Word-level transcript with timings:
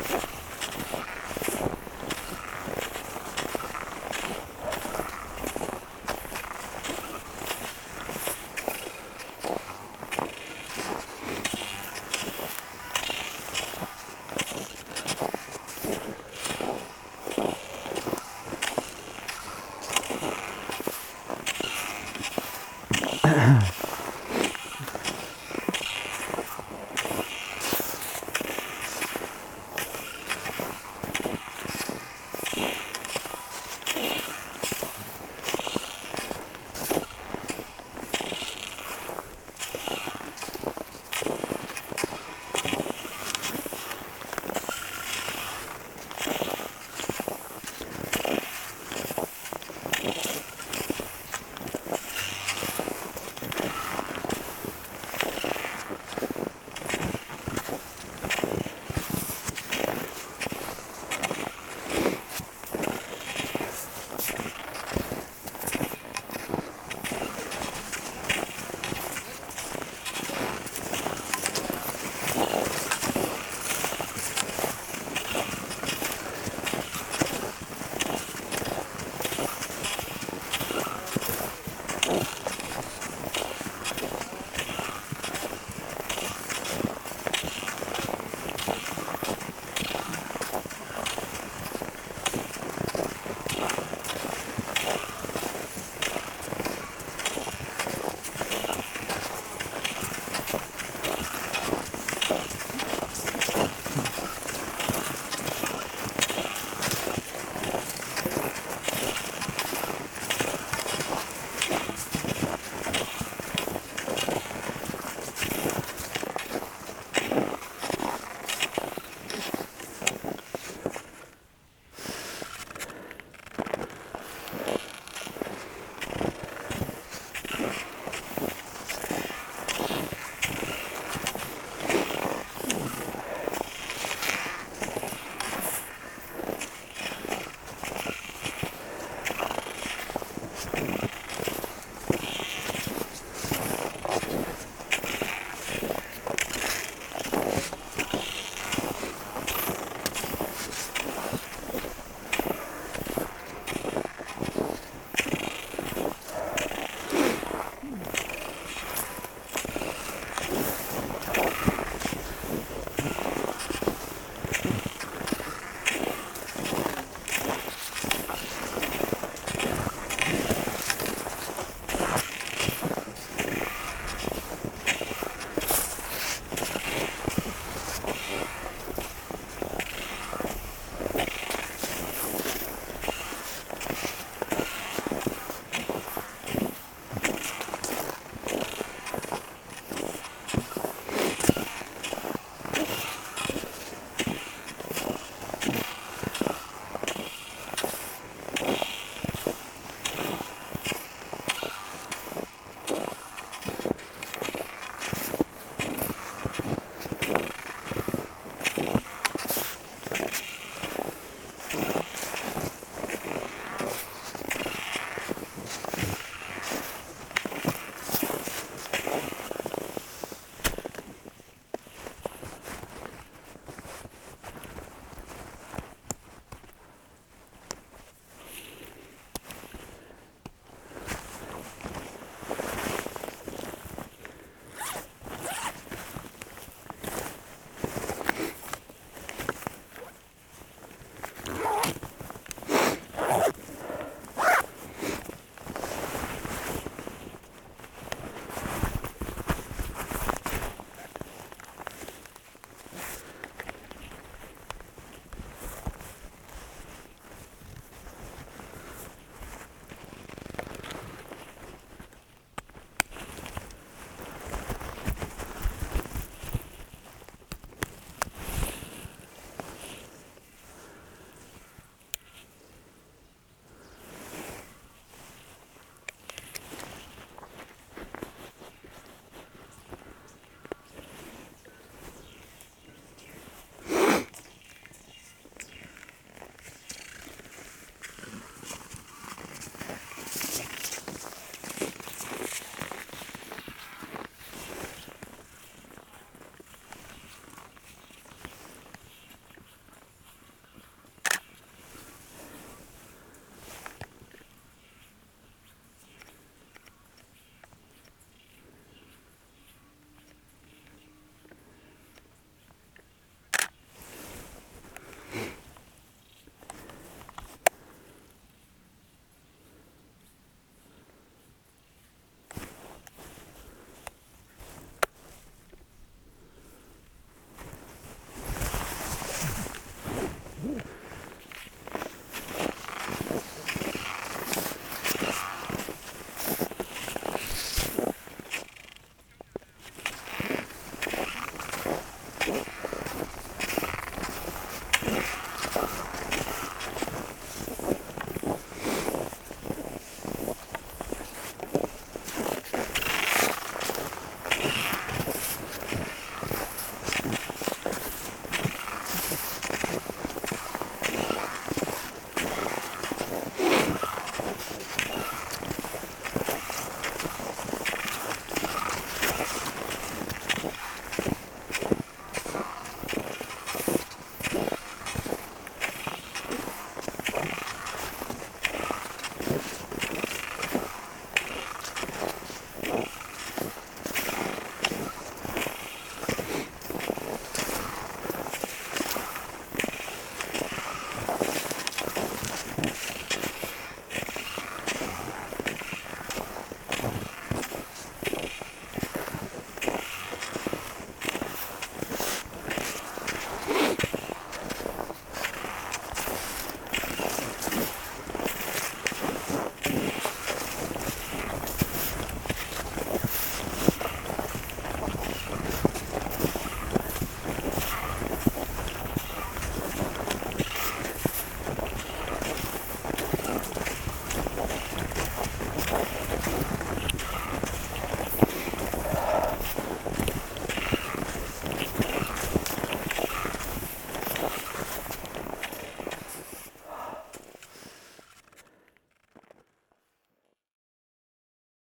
you. 0.00 0.37